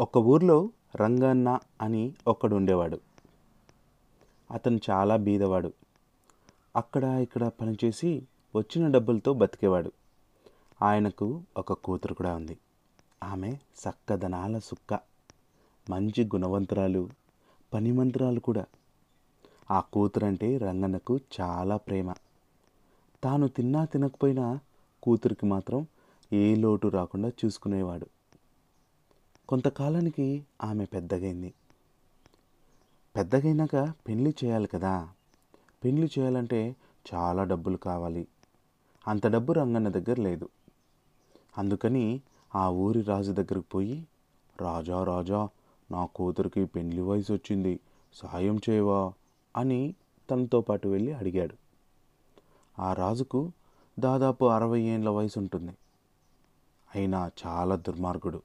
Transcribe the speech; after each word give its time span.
ఒక 0.00 0.16
ఊర్లో 0.16 0.70
రంగన్న 0.96 1.58
అని 1.82 2.12
ఒకడు 2.26 2.56
ఉండేవాడు 2.56 3.00
అతను 4.50 4.80
చాలా 4.90 5.16
బీదవాడు. 5.16 5.72
అక్కడ 6.76 7.04
ఇక్కడ 7.04 7.48
పనిచేసి 7.48 8.22
వచ్చిన 8.56 8.88
డబ్బులతో 8.88 9.32
బతికేవాడు. 9.32 9.92
ఆయనకు 10.82 11.40
ఒక 11.56 11.72
కూతురు 11.72 12.14
కూడా 12.14 12.34
ఉంది. 12.34 12.58
ఆమె 13.24 13.56
సక్కదనాల 13.76 14.58
సుక్క. 14.58 15.00
మంచి 15.90 16.24
గుణవంతురాలు. 16.24 17.08
పనిమంతురాలు 17.74 18.40
కూడా. 18.40 18.64
ఆ 19.70 19.80
కూతురంటే 19.80 20.58
రంగన్నకు 20.58 21.20
చాలా 21.40 21.76
ప్రేమ. 21.76 22.14
తాను 23.24 23.48
తిన్నా 23.48 23.84
తినకపోయినా 23.84 24.58
కూతురికి 25.02 25.46
మాత్రం 25.46 25.86
ఏ 26.32 26.54
లోటు 26.54 26.88
రాకుండా 26.88 27.28
చూసుకునేవాడు. 27.28 28.06
కొంతకాలానికి 29.48 30.44
ఆమె 30.64 30.84
పెద్దగైంది. 30.84 31.54
పెద్దగైనాక 33.16 33.94
పెళ్ళి 34.08 34.34
చేయాలి 34.44 34.66
కదా. 34.66 35.08
పెళ్ళి 35.84 36.10
చేయాలంటే 36.18 36.76
చాలా 37.14 37.44
డబ్బులు 37.44 37.76
కావాలి. 37.76 38.28
అంత 39.08 39.26
డబ్బు 39.26 39.52
రంగన్న 39.52 39.88
దగ్గర 39.88 40.20
లేదు. 40.20 40.48
అందుకని 41.58 42.20
ఆ 42.54 42.68
ఊరి 42.68 43.00
రాజు 43.00 43.32
దగ్గరకు 43.32 43.64
పోయి 43.74 44.06
రాజా 44.60 45.04
రాజా 45.04 45.48
నా 45.90 46.06
కూతురికి 46.06 46.64
పెళ్ళి 46.64 47.02
వయసు 47.02 47.32
వచ్చింది. 47.32 47.80
సాయం 48.14 48.60
చేయవా? 48.70 49.12
అని 49.56 49.94
తనతో 50.30 50.60
పాటు 50.60 50.88
వెళ్ళి 50.88 51.12
అడిగాడు. 51.12 51.54
ఆ 52.78 52.92
రాజుకు 52.92 53.52
దాదాపు 53.98 54.44
అరవై 54.44 54.80
ఏండ్ల 54.80 55.08
వయసు 55.08 55.38
ఉంటుంది 55.38 55.72
అయినా 56.94 57.30
చాలా 57.46 57.76
దుర్మార్గుడు. 57.76 58.42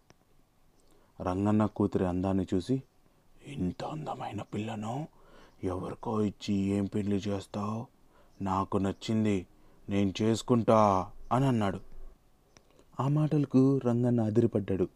రంగన్న 1.23 1.65
కూతురి 1.65 2.05
అందాన్ని 2.05 2.47
చూసి 2.53 2.83
ఇంత 3.47 3.83
అందమైన 3.83 4.41
పిల్లను 4.41 5.07
ఎవరికో 5.63 6.21
ఇచ్చి 6.21 6.53
ఏం 6.53 6.85
పెళ్ళి 6.85 7.15
చేస్తావు? 7.15 7.85
నాకు 8.43 8.77
నచ్చింది 8.77 9.47
నేను 9.89 10.13
చేసుకుంటా 10.21 11.11
అని 11.31 11.45
అన్నాడు. 11.45 11.79
ఆ 12.99 13.07
మాటలకు 13.07 13.77
రంగన్న 13.77 14.21
అదిరిపడ్డాడు. 14.21 14.87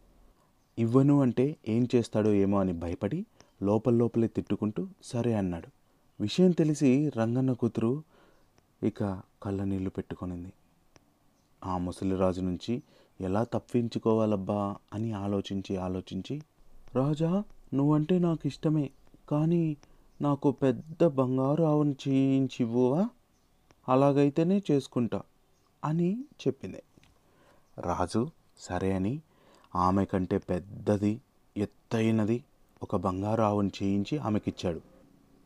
ఇవ్వను 0.78 1.20
అంటే 1.20 1.56
ఏం 1.68 1.88
చేస్తాడో 1.94 2.32
ఏమో 2.32 2.60
అని 2.60 2.72
భయపడి 2.72 3.26
లోపల 3.62 3.94
లోపలే 3.94 4.26
తిట్టుకుంటూ 4.26 4.86
సరే 5.02 5.34
అన్నాడు. 5.34 5.68
విషయం 6.20 6.50
తెలిసి 6.50 7.12
రంగన్న 7.16 7.52
కూతురు 7.52 8.02
ఇక 8.82 9.20
కళ్ళ 9.42 9.64
నీళ్ళు 9.64 9.90
పెట్టుకొనింది. 9.90 10.52
ఆ 11.64 11.78
ముసలిరాజు 11.78 12.40
నుంచి 12.40 12.82
ఎలా 13.20 13.44
తప్పించుకోవాలబ్బా 13.44 14.76
అని 14.94 15.12
ఆలోచించి 15.12 15.76
ఆలోచించి 15.76 16.42
రాజా 16.94 17.44
నువ్వంటే 17.74 18.18
నాకు 18.18 18.46
ఇష్టమే 18.46 18.90
కానీ 19.28 19.76
నాకు 20.22 20.50
పెద్ద 20.50 21.04
బంగారు 21.04 21.64
ఆవును 21.64 21.96
చేయించివ్వువా? 22.08 23.08
అలాగైతేనే 23.88 24.62
చేసుకుంటా 24.70 25.22
అని 25.84 26.24
చెప్పింది. 26.46 26.82
రాజు 27.78 28.30
సరే 28.58 28.92
అని. 28.92 29.20
ఆమె 29.74 30.04
కంటే 30.04 30.38
పెద్దది 30.38 31.20
ఎత్తైనది 31.56 32.44
ఒక 32.82 32.96
బంగారు 32.96 33.42
ఆవును 33.42 33.70
చేయించి 33.82 34.18
ఆమెకిచ్చాడు. 34.18 34.80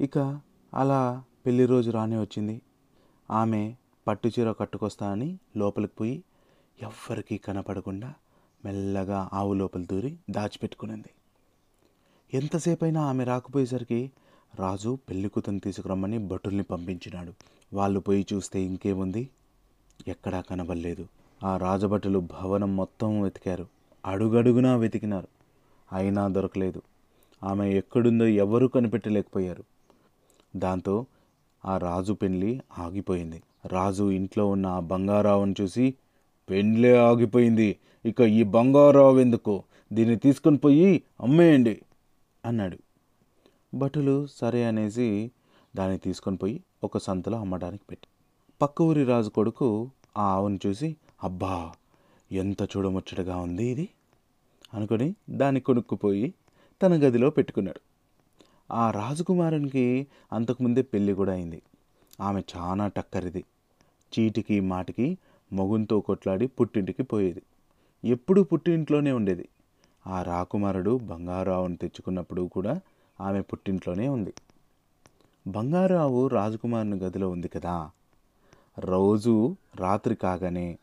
ఇక 0.01 0.41
అలా 0.75 1.25
పెళ్ళి 1.47 1.67
రోజు 1.67 1.91
రానే 1.91 2.21
వచ్చింది. 2.21 2.63
ఆమె 3.31 3.77
పట్టుచీర 4.07 4.53
కట్టుకొస్తానని 4.53 5.39
లోపలికి 5.57 5.95
పోయి 5.95 6.25
ఎవ్వరికీ 6.83 7.39
కనపడకుండా 7.39 8.15
మెల్లగా 8.65 9.31
ఆవు 9.33 9.55
లోపల 9.55 9.83
దూరి 9.83 10.17
దాచిపెట్టుకునింది. 10.31 11.09
ఎంతసేపైనా 12.35 13.03
ఆమె 13.03 13.25
రాకపోయేసరికి 13.25 14.11
రాజు 14.59 14.99
పెళ్ళికూతను 15.09 15.59
తీసుకురమ్మని 15.59 16.19
భటుల్ని 16.19 16.63
పంపించినాడు. 16.63 17.33
వాళ్ళు 17.73 18.01
పోయి 18.01 18.27
చూస్తే 18.33 18.63
ఇంకేముంది? 18.63 19.29
ఎక్కడా 20.09 20.41
కనబడలేదు. 20.41 21.09
ఆ 21.45 21.57
రాజభటులు 21.57 22.19
భవనం 22.19 22.77
మొత్తం 22.77 23.23
వెతికారు. 23.23 23.69
అడుగడుగునా 24.07 24.77
వెతికినారు. 24.77 25.29
అయినా 25.93 26.29
దొరకలేదు. 26.29 26.83
ఆమె 27.43 27.71
ఎక్కడుందో 27.71 28.27
ఎవరూ 28.27 28.69
కనిపెట్టలేకపోయారు. 28.69 29.65
దాంతో 30.57 31.07
ఆ 31.65 31.79
రాజు 31.79 32.13
పెళ్ళి 32.13 32.63
ఆగిపోయింది. 32.79 33.43
రాజు 33.67 34.11
ఇంట్లో 34.11 34.47
ఉన్న 34.47 34.67
ఆ 34.67 34.81
బంగారావును 34.81 35.55
చూసి 35.61 35.95
పెండ్లే 36.51 36.97
ఆగిపోయింది. 36.97 37.79
ఇక 38.05 38.21
ఈ 38.21 38.43
బంగారావు 38.43 39.21
ఎందుకు? 39.21 39.63
దీన్ని 39.93 40.17
తీసుకుని 40.17 40.59
పోయి 40.59 41.03
అమ్మేయండి 41.21 41.83
అన్నాడు. 42.45 42.79
భటులు 43.75 44.27
సరే 44.41 44.65
అనేసి 44.65 45.31
దాన్ని 45.77 45.99
తీసుకొని 45.99 46.37
పోయి 46.37 46.61
ఒక 46.85 46.99
సంతలో 46.99 47.39
అమ్మడానికి 47.39 47.83
పెట్టి 47.91 48.09
పక్క 48.63 48.83
ఊరి 48.83 49.05
రాజు 49.05 49.31
కొడుకు 49.31 49.91
ఆ 50.17 50.23
ఆవును 50.23 50.59
చూసి 50.67 50.97
అబ్బా 51.25 51.73
ఎంత 52.33 52.63
చూడముచ్చటగా 52.63 53.37
ఉంది 53.37 53.65
ఇది 53.65 53.89
అనుకొని 54.75 55.15
దాన్ని 55.31 55.61
కొనుక్కుపోయి 55.61 56.35
తన 56.83 56.95
గదిలో 56.95 57.31
పెట్టుకున్నాడు. 57.31 57.81
ఆ 58.73 58.91
రాజకుమారునికి 58.91 60.07
అంతకుముందే 60.33 60.83
పెళ్ళి 60.83 61.15
కూడా 61.15 61.33
అయింది. 61.33 61.63
ఆమె 62.23 62.43
చాలా 62.57 62.87
టక్కరిది. 62.89 63.45
చీటికి 64.13 64.61
మాటికి 64.61 65.19
మొగుంతో 65.53 66.01
కొట్లాడి 66.01 66.47
పుట్టింటికి 66.47 67.03
పోయేది. 67.03 67.43
ఎప్పుడూ 68.05 68.45
పుట్టింట్లోనే 68.45 69.13
ఉండేది. 69.13 69.49
ఆ 70.07 70.23
రాకుమారుడు 70.23 70.99
బంగారావును 70.99 71.77
తెచ్చుకున్నప్పుడు 71.77 72.43
కూడా 72.43 72.81
ఆమె 73.21 73.41
పుట్టింట్లోనే 73.41 74.09
ఉంది. 74.09 74.35
బంగారు 75.47 75.95
ఆవు 75.95 76.29
రాజకుమారుని 76.29 76.97
గదిలో 76.97 77.31
ఉంది 77.31 77.49
కదా. 77.49 77.91
రోజు 78.79 79.57
రాత్రి 79.77 80.15
కాగానే 80.15 80.79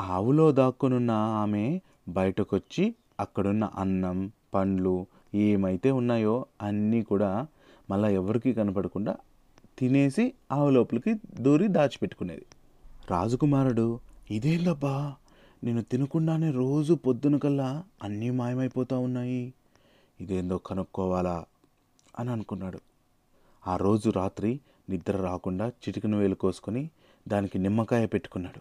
ఆవులో 0.00 0.52
దాక్కునున్న 0.52 1.10
ఆమె 1.10 1.80
బయటకొచ్చి 2.08 2.94
అక్కడున్న 3.20 3.64
అన్నం 3.64 4.32
పండ్లు 4.54 5.06
ఏమైతే 5.34 5.90
ఉన్నాయో 5.90 6.46
అన్నీ 6.62 7.02
కూడా 7.02 7.46
మళ్ళీ 7.90 8.14
ఎవరికీ 8.14 8.54
కనపడకుండా 8.54 9.16
తినేసి 9.78 10.34
ఆవు 10.52 10.70
లోపలికి 10.70 11.14
దూరి 11.40 11.68
దాచిపెట్టుకునేది. 11.68 12.46
రాజకుమారుడు 13.10 14.00
ఇదేందబ్బా? 14.30 15.14
నేను 15.64 15.82
తినకుండానే 15.82 16.50
రోజు 16.50 16.94
పొద్దున 16.94 17.36
కల్లా 17.36 17.84
అన్నీ 18.02 18.30
మాయమైపోతూ 18.30 19.00
ఉన్నాయి. 19.00 19.54
ఇదేందో 20.20 20.58
కనుక్కోవాలా? 20.58 21.44
అని 22.18 22.30
అనుకున్నాడు. 22.30 22.80
ఆ 23.66 23.76
రోజు 23.76 24.10
రాత్రి 24.10 24.60
నిద్ర 24.90 25.16
రాకుండా 25.16 25.68
చిటికిన 25.68 26.16
వేలు 26.16 26.34
కోసుకొని 26.34 26.90
దానికి 27.28 27.58
నిమ్మకాయ 27.58 28.06
పెట్టుకున్నాడు. 28.06 28.60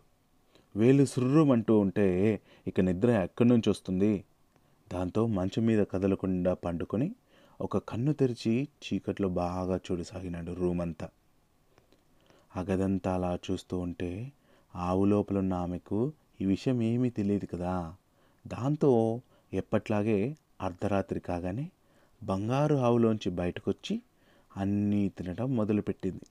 వేలు 0.79 1.05
సుర్రుమంటూ 1.05 1.79
ఉంటే 1.79 2.41
ఇక 2.67 2.81
నిద్ర 2.81 3.09
ఎక్కడి 3.09 3.49
నుంచి 3.49 3.69
వస్తుంది? 3.69 4.23
దాంతో 4.93 5.27
మంచం 5.27 5.65
మీద 5.65 5.83
కదలకుండా 5.83 6.53
పండుకొని 6.53 7.15
ఒక 7.61 7.77
కన్ను 7.77 8.13
తెరిచి 8.13 8.67
చీకట్లో 8.83 9.29
బాగా 9.29 9.77
చూడసాగినాడు 9.77 10.53
రూమ్ 10.53 10.81
అంతా 10.81 11.09
ఆ 12.57 12.61
గదంతా 12.61 13.13
అలా 13.13 13.39
చూస్తూ 13.51 13.79
ఉంటే 13.79 14.31
ఆవు 14.75 15.05
లోపల 15.05 15.37
ఉన్న 15.37 15.53
ఆమెకు 15.53 16.13
ఈ 16.41 16.45
విషయం 16.45 16.81
ఏమీ 16.81 17.09
తెలియదు 17.09 17.45
కదా. 17.45 17.95
దాంతో 18.47 19.21
ఎప్పట్లాగే 19.53 20.37
అర్ధరాత్రి 20.61 21.19
కాగానే 21.19 21.71
బంగారు 22.23 22.75
ఆవులోంచి 22.75 23.29
బయటకొచ్చి 23.29 24.01
అన్నీ 24.55 25.09
తినడం 25.09 25.55
మొదలుపెట్టింది. 25.55 26.25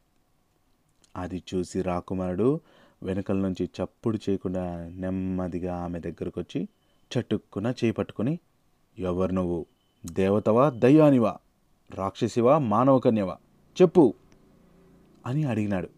అది 1.17 1.43
చూసి 1.55 1.83
రాకుమారుడు 1.83 2.61
వెనకల 3.03 3.37
నుంచి 3.37 3.65
చప్పుడు 3.65 4.19
చేయకుండా 4.31 4.87
నెమ్మదిగా 4.87 5.77
ఆమె 5.77 6.01
దగ్గరకు 6.01 6.41
వచ్చి 6.41 6.69
చటుక్కున 7.11 7.75
చేపట్టుకొని 7.85 8.39
ఎవరు 8.99 9.33
నువ్వు? 9.33 9.67
దేవతవా 10.07 10.71
దయ్యానివా 10.71 11.37
రాక్షసివా 11.91 12.59
మానవకన్యవా? 12.59 13.37
చెప్పు 13.83 14.15
అని 15.27 15.45
అడిగినాడు. 15.45 15.89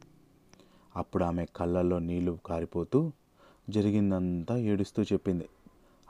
అప్పుడు 0.97 1.25
ఆమె 1.25 1.47
కళ్ళల్లో 1.57 1.99
నీళ్ళు 1.99 2.39
కారిపోతూ 2.47 3.13
జరిగిందంతా 3.71 4.57
ఏడుస్తూ 4.57 5.03
చెప్పింది. 5.03 5.49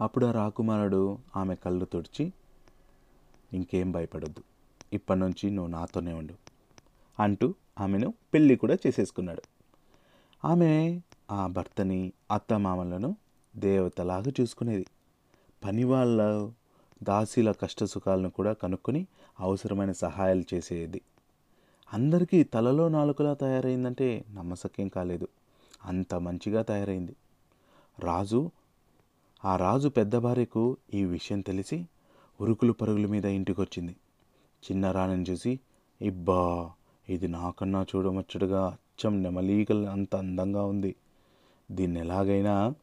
అప్పుడు 0.01 0.27
ఆ 0.27 0.31
రాకుమారుడు 0.31 1.19
ఆమె 1.37 1.55
కళ్ళు 1.55 1.85
తుడిచి 1.85 2.33
ఇంకేం 3.53 3.93
భయపడొద్దు 3.93 4.43
ఇప్పటి 4.93 5.21
నుంచి 5.21 5.51
నువ్వు 5.51 5.73
నాతోనే 5.73 6.13
ఉండు 6.13 6.35
అంటూ 7.21 7.55
ఆమెను 7.81 8.15
పెళ్ళి 8.35 8.57
కూడా 8.57 8.75
చేసేసుకున్నాడు. 8.87 9.43
ఆమె 10.45 11.01
ఆ 11.31 11.47
భర్తని 11.47 12.13
అత్తమామలను 12.31 13.17
దేవతలాగా 13.57 14.33
చూసుకునేది. 14.41 14.87
పని 15.65 15.85
వాళ్ళ 15.85 16.51
దాసీల 17.03 17.53
కష్ట 17.53 17.85
సుఖాలను 17.85 18.31
కూడా 18.31 18.53
కనుక్కొని 18.53 19.07
అవసరమైన 19.41 19.93
సహాయాలు 19.93 20.45
చేసేది. 20.55 21.01
అందరికీ 21.93 22.43
తలలో 22.43 22.89
నాలుకలా 22.89 23.35
తయారైందంటే 23.35 24.25
నమ్మసక్యం 24.35 24.89
కాలేదు. 24.89 25.29
అంత 25.85 26.15
మంచిగా 26.15 26.63
తయారైంది. 26.63 27.17
రాజు 27.99 28.51
ఆ 29.45 29.57
రాజు 29.57 29.89
పెద్ద 29.89 30.17
భార్యకు 30.17 30.77
ఈ 30.95 31.05
విషయం 31.05 31.41
తెలిసి 31.41 31.87
ఉరుకులు 32.41 32.73
పరుగుల 32.73 33.07
మీద 33.07 33.25
ఇంటికొచ్చింది. 33.25 33.97
చిన్న 34.71 34.91
రాణిని 34.91 35.23
చూసి 35.31 35.61
ఇబ్బా 36.03 36.71
ఇది 37.09 37.29
నాకన్నా 37.29 37.87
చూడముచ్చటగా 37.97 38.67
అచ్చం 38.67 39.23
నెమలీగల 39.23 39.89
అంత 39.89 40.17
అందంగా 40.17 40.65
ఉంది. 40.65 40.95
దీన్ని 41.71 42.01
ఎలాగైనా 42.01 42.75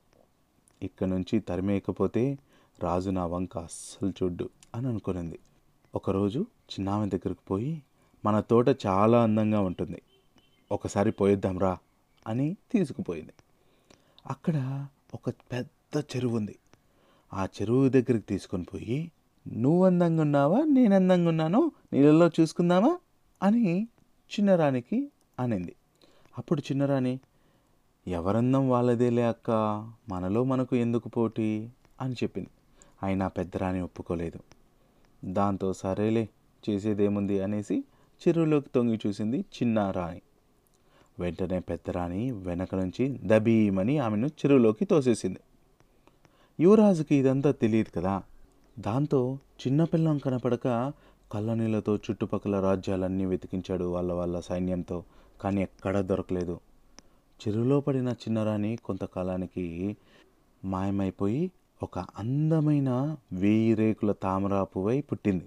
ఇక్కడ 0.84 1.08
నుంచి 1.08 1.40
తరిమేయకపోతే 1.40 2.38
రాజు 2.80 3.10
నా 3.10 3.26
వంక 3.26 3.58
అస్సలు 3.58 4.10
చూడ్డు 4.10 4.50
అని 4.76 4.88
అనుకునింది. 4.88 5.40
ఒకరోజు 5.96 6.40
చిన్నామె 6.40 7.10
దగ్గరకు 7.10 7.46
పోయి 7.50 7.84
మన 8.26 8.40
తోట 8.40 8.66
చాలా 8.86 9.24
అందంగా 9.24 9.62
ఉంటుంది 9.62 10.02
ఒకసారి 10.72 11.12
పోయిద్దాం 11.12 11.60
రా 11.60 11.78
అని 12.28 12.58
తీసుకుపోయింది. 12.72 13.32
అక్కడ 14.28 14.88
ఒక 15.14 15.30
పెద్ద 15.30 16.04
చెరువు 16.16 16.36
ఉంది. 16.36 16.60
ఆ 17.34 17.46
చెరువు 17.46 17.90
దగ్గరికి 17.90 18.26
తీసుకొని 18.26 18.64
పోయి 18.64 19.12
నువ్వు 19.48 19.86
అందంగా 19.86 20.22
ఉన్నావా? 20.22 20.64
నేను 20.66 20.96
అందంగా 20.96 21.30
ఉన్నానో? 21.30 21.72
నీళ్ళలో 21.94 22.30
చూసుకుందామా? 22.40 23.00
అని 23.44 23.88
చిన్నరానికి 24.32 25.12
అనింది. 25.40 25.76
అప్పుడు 26.38 26.62
చిన్నరాణి 26.62 27.20
ఎవరందం 28.08 28.70
వాళ్ళదేలే 28.70 29.24
అక్క? 29.24 29.52
మనలో 30.10 30.44
మనకు 30.44 30.76
ఎందుకు 30.76 31.10
పోటీ? 31.10 31.70
అని 32.02 32.14
చెప్పింది. 32.14 32.50
అయినా 33.04 33.28
పెద్దరాని 33.28 33.82
ఒప్పుకోలేదు. 33.82 34.40
దాంతో 35.34 35.74
సరేలే 35.74 36.30
చేసేదేముంది 36.70 37.44
అనేసి 37.44 37.84
చెరువులోకి 38.22 38.70
తొంగి 38.76 39.00
చూసింది 39.08 39.40
చిన్న 39.40 39.92
రాణి 39.92 40.22
వెంటనే 41.20 41.60
పెద్దరాణి 41.60 42.32
వెనక 42.32 42.76
నుంచి 42.76 43.20
దబీమని 43.24 43.98
ఆమెను 43.98 44.28
చెరువులోకి 44.28 44.86
తోసేసింది. 44.86 45.40
యువరాజుకి 46.60 47.16
ఇదంతా 47.16 47.52
తెలియదు 47.52 48.00
కదా. 48.00 48.24
దాంతో 48.80 49.38
చిన్నపిల్లం 49.68 50.18
కనపడక 50.18 50.94
కళ్ళనీళ్ళతో 51.32 51.96
చుట్టుపక్కల 51.96 52.60
రాజ్యాలన్నీ 52.60 53.26
వెతికించాడు 53.26 53.86
వాళ్ళ 53.86 54.14
వాళ్ళ 54.14 54.40
సైన్యంతో 54.40 55.04
కానీ 55.42 55.62
ఎక్కడా 55.62 56.02
దొరకలేదు. 56.02 56.60
చెరువులో 57.42 57.82
పడిన 57.82 58.10
చిన్నరాణి 58.10 58.78
కొంతకాలానికి 58.84 59.98
మాయమైపోయి 60.66 61.52
ఒక 61.84 62.00
అందమైన 62.18 62.90
వేయి 63.34 63.74
రేకుల 63.74 64.12
తామరాపువై 64.24 65.02
పుట్టింది. 65.02 65.46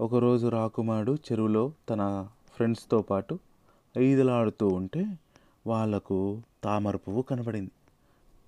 ఒకరోజు 0.00 0.48
రాకుమారుడు 0.48 1.14
చెరువులో 1.26 1.72
తన 1.90 2.02
ఫ్రెండ్స్తో 2.54 3.02
పాటు 3.02 3.34
ఈదలాడుతూ 3.94 4.68
ఉంటే 4.68 5.02
వాళ్ళకు 5.66 6.18
తామర 6.64 6.96
పువ్వు 6.96 7.22
కనబడింది. 7.22 7.72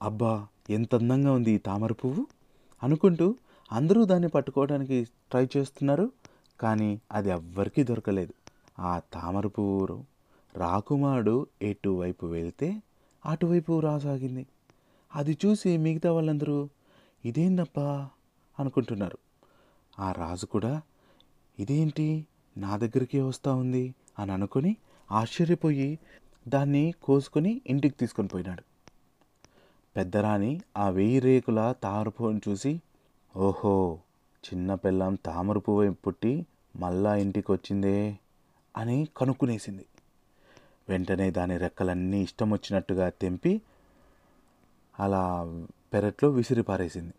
అబ్బా 0.00 0.32
ఎంత 0.70 0.94
అందంగా 0.94 1.32
ఉంది 1.32 1.50
ఈ 1.50 1.58
తామర 1.58 1.92
పువ్వు! 1.92 2.24
అనుకుంటూ 2.82 3.26
అందరూ 3.70 4.04
దాన్ని 4.04 4.28
పట్టుకోవడానికి 4.28 4.98
ట్రై 5.30 5.48
చేస్తున్నారు 5.56 6.06
కానీ 6.60 6.90
అది 7.12 7.30
ఎవ్వరికీ 7.30 7.82
దొరకలేదు. 7.82 8.34
ఆ 8.80 8.98
తామర 9.12 9.46
పువ్వు 9.48 9.98
రాకుమారుడు 10.54 11.36
ఎటువైపు 11.62 12.26
వెళ్తే 12.26 12.68
అటువైపు 13.24 13.80
రాసాగింది. 13.80 14.44
అది 15.12 15.38
చూసి 15.44 15.76
మిగతా 15.78 16.12
వాళ్ళందరూ 16.12 16.56
ఇదేందబ్బా 17.24 18.08
అనుకుంటున్నారు. 18.58 19.18
ఆ 19.98 20.12
రాజు 20.12 20.46
కూడా 20.46 20.82
ఇదేంటి? 21.58 22.26
నా 22.56 22.76
దగ్గరికే 22.76 23.20
వస్తూ 23.20 23.56
ఉంది 23.56 23.94
అని 24.18 24.32
అనుకొని 24.32 24.76
ఆశ్చర్యపోయి 25.10 25.98
దాన్ని 26.48 26.94
కోసుకొని 27.02 27.60
ఇంటికి 27.66 27.96
తీసుకొని 27.96 28.28
పోయినాడు. 28.28 28.62
పెద్దరాణి 29.96 30.60
ఆ 30.76 30.88
వెయ్యి 30.88 31.18
రేకుల 31.18 31.74
తామర 31.82 32.08
పువ్వును 32.08 32.40
చూసి 32.48 32.80
ఓహో 33.36 33.98
చిన్న 34.44 34.74
పిల్లం 34.74 35.14
తామర 35.14 35.58
పువ్వు 35.58 35.92
పుట్టి 35.92 36.46
మళ్ళా 36.76 37.16
ఇంటికి 37.16 37.52
వచ్చిందే 37.52 38.18
అని 38.76 39.08
కనుక్కునేసింది. 39.16 39.86
వెంటనే 40.88 41.30
దాని 41.30 41.56
రెక్కలన్నీ 41.56 42.22
ఇష్టం 42.22 42.50
వచ్చినట్టుగా 42.50 43.08
తెంపి 43.08 43.60
అలా 45.00 45.22
పెరట్లో 45.94 46.30
విసిరిపారేసింది 46.30 47.14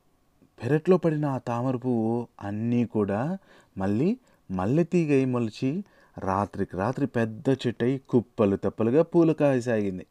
పెరట్లో 0.63 0.97
పడిన 0.97 1.25
ఆ 1.25 1.37
తామర 1.37 1.75
పువ్వు 1.75 2.27
అన్నీ 2.41 2.85
కూడా 2.85 3.37
మళ్ళీ 3.77 4.19
మల్లె 4.51 4.83
తీగై 4.83 5.25
మొలిచి 5.25 5.83
రాత్రికి 6.19 6.77
రాత్రి 6.77 7.07
పెద్ద 7.07 7.49
చెట్టై 7.49 7.97
కుప్పలు 7.97 8.55
తెప్పలుగా 8.55 9.01
పూలు 9.01 9.33
కాయసాగింది. 9.33 10.05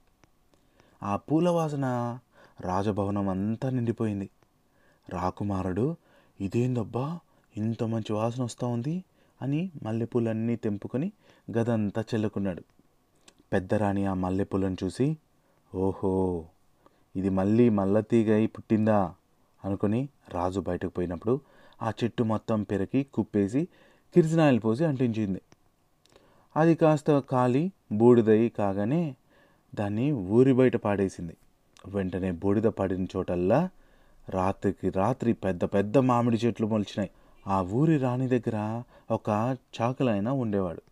ఆ 1.03 1.17
పూల 1.17 1.49
వాసన 1.49 2.19
రాజభవనం 2.61 3.29
అంతా 3.29 3.71
నిండిపోయింది. 3.71 4.31
రాకుమారుడు 5.09 5.97
ఇదేందబ్బా 6.41 7.19
ఇంత 7.57 7.85
మంచి 7.85 8.13
వాసన 8.13 8.43
వస్తూ 8.43 8.69
ఉంది 8.69 9.05
అని 9.43 9.71
మల్లెపూలన్నీ 9.83 10.57
తెంపుకొని 10.57 11.13
గదంతా 11.51 12.05
చెల్లుకున్నాడు. 12.15 12.63
పెద్దరాణి 13.53 14.07
ఆ 14.07 14.15
మల్లెపూలను 14.15 14.77
చూసి 14.85 15.17
ఓహో 15.75 16.45
ఇది 17.17 17.31
మళ్ళీ 17.31 17.69
మల్లతీగై 17.69 18.47
పుట్టిందా? 18.47 19.15
అనుకుని 19.65 20.09
రాజు 20.29 20.61
బయటకు 20.61 20.91
పోయినప్పుడు 20.91 21.41
ఆ 21.83 21.93
చెట్టు 22.05 22.23
మొత్తం 22.23 22.63
పెరికి 22.63 23.03
కుప్పేసి 23.03 23.69
కిరిసినాయలు 24.15 24.61
పోసి 24.61 24.85
అంటించింది. 24.85 25.41
అది 26.57 26.75
కాస్త 26.75 27.19
కాలి 27.19 27.73
బూడిదై 27.93 28.49
కాగానే 28.49 29.15
దాన్ని 29.75 30.13
ఊరి 30.13 30.53
బయట 30.53 30.77
పాడేసింది. 30.77 31.37
వెంటనే 31.87 32.31
బూడిద 32.31 32.65
పడిన 32.65 33.05
చోటల్లా 33.05 33.69
రాత్రికి 34.29 34.91
రాత్రి 34.91 35.33
పెద్ద 35.33 35.65
పెద్ద 35.65 35.99
మామిడి 35.99 36.37
చెట్లు 36.37 36.67
మొలిచినాయి. 36.67 37.11
ఆ 37.47 37.63
ఊరి 37.63 37.99
రాణి 37.99 38.29
దగ్గర 38.29 38.83
ఒక 39.11 39.57
చాకలైన 39.81 40.29
ఉండేవాడు. 40.29 40.83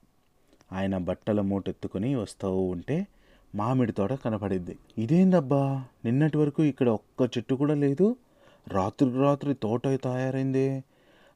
ఆయన 0.73 0.99
బట్టల 0.99 1.41
మూటెత్తుకుని 1.41 2.15
వస్తూ 2.15 2.57
ఉంటే 2.61 3.07
మామిడి 3.55 3.93
తోట 3.93 4.13
కనపడింది. 4.13 4.79
ఇదేందబ్బా? 4.99 5.85
నిన్నటి 6.05 6.39
వరకు 6.39 6.63
ఇక్కడ 6.63 6.89
ఒక్క 6.89 7.39
చెట్టు 7.39 7.55
కూడా 7.55 7.75
లేదు. 7.75 8.17
రాత్రికి 8.69 9.19
రాత్రి 9.19 9.55
తోట 9.55 9.83
తయారైందే 9.87 10.83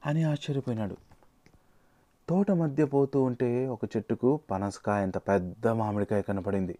అని 0.06 0.22
ఆశ్చర్యపోయినాడు. 0.22 0.96
తోట 2.28 2.50
మధ్య 2.50 2.84
పోతూ 2.84 3.22
ఉంటే 3.22 3.66
ఒక 3.66 3.80
చెట్టుకు 3.84 4.40
పనసకాయ 4.50 5.02
అంత 5.02 5.18
పెద్ద 5.18 5.68
మామిడికాయ 5.68 6.22
కనపడింది. 6.22 6.78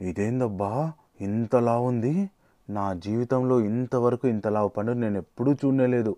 ఇదేందబ్బా? 0.00 0.92
ఇంతలా 1.20 1.78
ఉంది? 1.78 2.30
నా 2.70 2.92
జీవితంలో 2.92 3.60
ఇంతవరకు 3.60 4.28
ఇంతలా 4.28 4.66
పండు 4.66 4.92
నేను 4.92 5.18
ఎప్పుడూ 5.18 5.52
చూడలేదు 5.52 6.16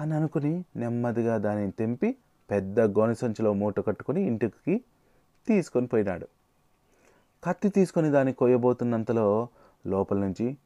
అని 0.00 0.14
అనుకుని 0.14 0.64
నెమ్మదిగా 0.76 1.36
దానిని 1.36 1.70
తెంపి 1.70 2.16
పెద్ద 2.50 2.80
గోనె 2.80 3.14
సంచిలో 3.14 3.52
మూట 3.52 3.80
కట్టుకొని 3.80 4.22
ఇంటికి 4.22 4.78
తీసుకొని 5.48 5.86
పోయినాడు. 5.86 6.28
కత్తి 7.44 7.68
తీసుకొని 7.68 8.10
దాన్ని 8.10 8.32
కొయ్యబోతున్నంతలో 8.32 9.48
లోపల 9.86 10.18
నుంచి 10.18 10.56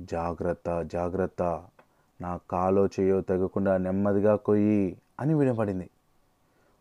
జాగ్రత్త 0.00 0.82
జాగ్రత్త 0.82 1.64
నా 2.20 2.40
కాలో 2.50 2.86
చేయో 2.86 3.20
తగ్గకుండా 3.20 3.76
నెమ్మదిగా 3.76 4.36
కొయ్యి 4.36 4.96
అని 5.20 5.34
వినపడింది. 5.34 5.90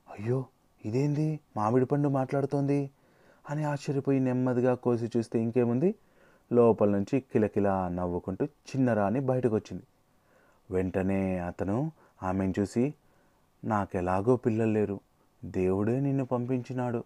అయ్యో 0.10 0.46
ఇదేంది? 0.86 1.40
మామిడి 1.58 1.86
పండు 1.86 2.10
మాట్లాడుతోంది 2.10 2.90
అని 3.50 3.64
ఆశ్చర్యపోయి 3.64 4.20
నెమ్మదిగా 4.20 4.74
కోసి 4.74 5.12
చూస్తే 5.18 5.40
ఇంకేముంది? 5.40 5.96
లోపల 6.54 6.90
నుంచి 6.90 7.20
కిలకిలా 7.20 7.88
నవ్వుకుంటూ 7.88 8.46
చిన్నరాణి 8.46 9.20
బయటకు 9.20 9.56
వచ్చింది 9.56 9.84
వెంటనే 10.72 11.40
అతను 11.40 11.92
ఆమెను 12.24 12.54
చూసి 12.60 12.94
నాకెలాగో 13.66 14.36
పిల్లలు 14.36 14.72
లేరు. 14.72 15.00
దేవుడే 15.46 16.00
నిన్ను 16.00 16.26
పంపించినాడు. 16.26 16.98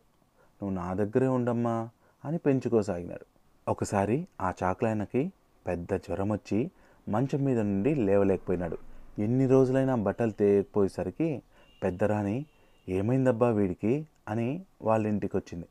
నువ్వు 0.61 0.75
నా 0.75 0.93
దగ్గరే 0.93 1.27
ఉండమ్మా. 1.27 1.89
అని 2.25 2.37
పెంచుకోసాగినాడు 2.37 3.25
ఒకసారి 3.67 4.27
ఆ 4.41 4.53
చాకలాయనకి 4.63 5.31
పెద్ద 5.67 5.95
జ్వరం 5.95 6.31
వచ్చి 6.31 6.71
మంచం 7.09 7.45
మీద 7.45 7.59
నుండి 7.59 7.95
లేవలేకపోయినాడు. 7.95 8.77
ఎన్ని 9.19 9.47
రోజులైనా 9.47 9.95
బట్టలు 9.95 10.31
తేయకపోయేసరికి 10.31 11.41
పెద్దరాని 11.83 12.45
ఏమైందబ్బా 12.89 13.49
వీడికి? 13.49 14.07
అని 14.27 14.65
వాళ్ళ 14.81 15.07
ఇంటికి 15.07 15.37
వచ్చింది 15.37 15.65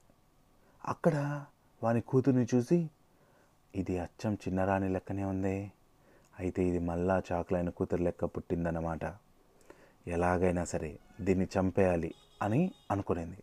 అక్కడ 0.85 1.45
వాని 1.83 2.01
కూతుర్ని 2.01 2.47
చూసి 2.55 2.91
ఇది 3.75 3.99
అచ్చం 3.99 4.35
చిన్నరాణి 4.35 4.89
లెక్కనే 4.89 5.25
ఉందే. 5.25 5.71
అయితే 6.39 6.65
ఇది 6.65 6.79
మళ్ళా 6.79 7.23
చాకులైన 7.33 7.69
కూతురు 7.69 8.03
లెక్క 8.03 8.25
పుట్టిందన్నమాట. 8.25 9.01
ఎలాగైనా 10.07 10.65
సరే 10.65 10.99
దీన్ని 11.21 11.47
చంపేయాలి 11.59 12.15
అని 12.43 12.73
అనుకునేది. 12.91 13.37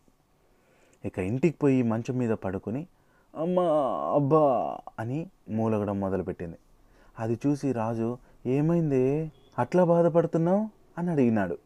ఇక 1.05 1.19
ఇంటికి 1.19 1.57
పోయి 1.57 1.81
మంచం 1.81 2.17
మీద 2.17 2.29
పడుకుని 2.29 2.87
అమ్మా 3.35 3.63
అబ్బా 4.15 4.77
అని 4.99 5.29
మూలగడం 5.49 5.99
మొదలుపెట్టింది. 5.99 6.55
అది 7.19 7.39
చూసి 7.47 7.71
రాజు 7.71 8.17
ఏమైంది? 8.45 9.31
అట్లా 9.59 9.83
బాధపడుతున్నావు? 9.83 10.69
అని 10.97 11.09
అడిగినాడు. 11.09 11.57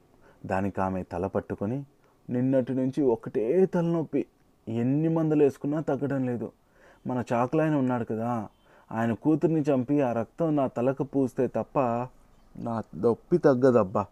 దానికి 0.45 0.81
ఆమె 0.81 1.03
తల 1.03 1.27
పట్టుకొని 1.27 1.83
నిన్నటి 2.29 2.73
నుంచి 2.73 3.01
ఒకటే 3.01 3.65
తలనొప్పి. 3.65 4.25
ఎన్ని 4.67 5.07
మందులు 5.07 5.43
వేసుకున్నా 5.43 5.79
తగ్గడం 5.79 6.25
లేదు. 6.25 6.51
మన 7.07 7.23
చాకులాయన 7.33 7.75
ఉన్నాడు 7.75 8.03
కదా. 8.03 8.47
ఆయన 8.91 9.13
కూతుర్ని 9.13 9.61
చంపి 9.61 10.01
ఆ 10.01 10.13
రక్తం 10.13 10.55
నా 10.55 10.67
తలకు 10.67 11.03
పూస్తే 11.03 11.47
తప్ప 11.47 11.79
నా 12.59 12.83
నొప్పి 12.95 13.37
తగ్గదబ్బా 13.37 14.05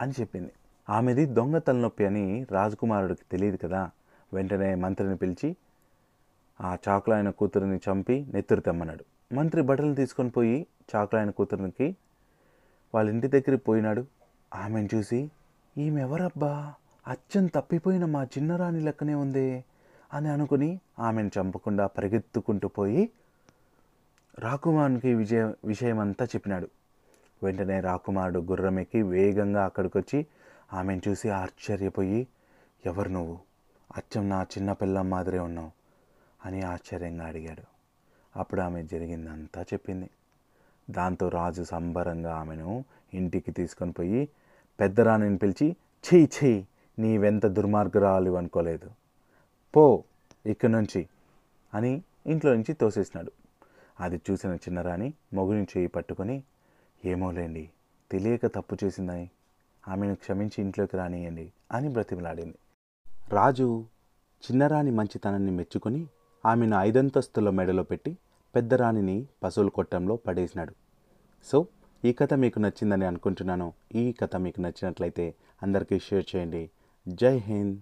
అని 0.00 0.12
చెప్పింది. 0.20 0.52
ఆమెది 0.88 1.26
దొంగ 1.26 1.58
తలనొప్పి 1.58 2.06
అని 2.06 2.46
రాజకుమారుడికి 2.50 3.20
తెలియదు 3.32 3.56
కదా. 3.56 3.90
వెంటనే 4.34 4.74
మంత్రిని 4.74 5.16
పిలిచి 5.16 5.56
ఆ 6.62 6.76
చాకులాయన 6.88 7.30
కూతురిని 7.30 7.76
చంపి 7.76 8.26
నెత్తురు 8.34 8.60
తెమ్మన్నాడు. 8.60 9.04
మంత్రి 9.34 9.62
బట్టలు 9.62 9.94
తీసుకొని 9.94 10.30
పోయి 10.30 10.66
చాకులాయన 10.96 11.30
కూతురికి 11.30 11.96
వాళ్ళ 12.94 13.10
ఇంటి 13.10 13.28
దగ్గరికి 13.28 13.64
పోయినాడు. 13.64 14.06
ఆమెను 14.54 14.88
చూసి 14.94 15.30
ఈమెవరబ్బా? 15.78 16.74
అచ్చం 17.08 17.46
తప్పిపోయిన 17.46 18.04
మా 18.04 18.24
చిన్నరాణి 18.24 18.80
లెక్కనే 18.80 19.14
ఉందే? 19.14 19.64
అని 20.14 20.28
అనుకుని 20.28 20.80
ఆమెను 20.98 21.30
చంపకుండా 21.40 21.86
పరిగెత్తుకుంటూ 21.86 22.68
పోయి 22.68 23.10
రాకుమారునికి 24.38 25.14
విజయ 25.14 25.52
విషయమంతా 25.64 26.24
చెప్పినాడు. 26.24 26.68
వెంటనే 27.42 27.80
రాకుమారుడు 27.80 28.40
గుర్రమెక్కి 28.40 29.02
వేగంగా 29.02 29.64
అక్కడికొచ్చి 29.64 30.26
ఆమెను 30.72 31.00
చూసి 31.08 31.30
ఆశ్చర్యపోయి 31.30 32.26
ఎవరు 32.86 33.08
నువ్వు? 33.08 33.38
అచ్చం 33.96 34.28
నా 34.28 34.42
చిన్న 34.42 34.72
పిల్లం 34.72 35.10
మాదిరే 35.10 35.38
ఉన్నావు. 35.38 35.81
అని 36.46 36.62
ఆశ్చర్యంగా 36.62 37.26
అడిగాడు. 37.26 37.64
అప్పుడు 38.36 38.60
ఆమె 38.60 38.82
జరిగిందంతా 38.82 39.62
చెప్పింది. 39.62 40.10
దాంతో 40.90 41.28
రాజు 41.28 41.62
సంబరంగా 41.62 42.34
ఆమెను 42.34 42.84
ఇంటికి 43.14 43.52
తీసుకొని 43.52 43.92
పోయి 43.92 44.28
పెద్దరాణిని 44.80 45.38
పిలిచి 45.38 45.76
చెయ్యి 46.04 46.28
చెయ్యి 46.36 46.66
నీవెంత 46.98 47.46
దుర్మార్గురాలు 47.46 48.36
అనుకోలేదు. 48.36 48.90
పో 49.74 50.04
ఇక్కడి 50.46 50.72
నుంచి 50.72 51.08
అని 51.74 52.02
ఇంట్లో 52.26 52.54
నుంచి 52.54 52.72
తోసేసినాడు. 52.72 53.32
అది 54.00 54.20
చూసిన 54.30 54.50
చిన్నరాణి 54.50 55.14
మొగుని 55.34 55.62
చేయి 55.62 55.86
పట్టుకొని 55.86 56.42
ఏమోలేండి 57.04 57.70
తెలియక 58.10 58.46
తప్పు 58.46 58.76
చేసిందని 58.84 59.30
ఆమెను 59.88 60.14
క్షమించి 60.14 60.62
ఇంట్లోకి 60.62 60.96
రానియండి 60.96 61.52
అని 61.72 61.88
బ్రతిమలాడింది. 61.88 62.58
రాజు 63.28 63.86
చిన్నరాణి 64.42 64.90
మంచితనాన్ని 64.90 65.50
మెచ్చుకొని 65.50 66.06
ఆమెను 66.46 66.76
ఐదంతస్తుల 66.76 67.50
మెడలో 67.50 67.82
పెట్టి 67.82 68.18
పెద్దరాణిని 68.54 69.26
పశువుల 69.42 69.68
కొట్టంలో 69.68 70.16
పడేసినాడు. 70.16 70.74
సో 71.44 71.66
ఈ 72.04 72.12
కథ 72.12 72.34
మీకు 72.34 72.58
నచ్చిందని 72.58 73.04
అనుకుంటున్నాను. 73.04 73.72
ఈ 73.94 74.12
కథ 74.12 74.36
మీకు 74.36 74.60
నచ్చినట్లయితే 74.60 75.34
అందరికీ 75.62 75.98
షేర్ 75.98 76.36
చేయండి. 76.36 76.70
జై 77.08 77.36
హింద్. 77.36 77.78